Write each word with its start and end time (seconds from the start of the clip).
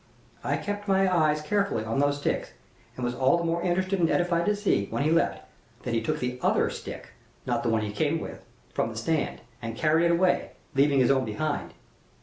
I 0.43 0.57
kept 0.57 0.87
my 0.87 1.15
eyes 1.15 1.43
carefully 1.43 1.85
on 1.85 1.99
those 1.99 2.17
sticks, 2.19 2.53
and 2.95 3.05
was 3.05 3.13
all 3.13 3.37
the 3.37 3.43
more 3.43 3.61
interested 3.61 3.99
and 3.99 4.09
edified 4.09 4.47
to 4.47 4.55
see, 4.55 4.87
when 4.87 5.03
he 5.03 5.11
left, 5.11 5.43
that 5.83 5.93
he 5.93 6.01
took 6.01 6.17
the 6.19 6.39
other 6.41 6.71
stick 6.71 7.09
not 7.45 7.61
the 7.61 7.69
one 7.69 7.83
he 7.83 7.91
came 7.91 8.17
with 8.19 8.43
from 8.73 8.89
the 8.89 8.97
stand, 8.97 9.41
and 9.61 9.77
carried 9.77 10.05
it 10.05 10.11
away, 10.11 10.53
leaving 10.73 10.97
his 11.01 11.11
own 11.11 11.23
behind. 11.23 11.75